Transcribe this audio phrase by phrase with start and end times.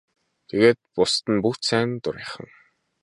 [0.49, 2.47] Тэгээд бусад нь бүгд сайн дурынхан.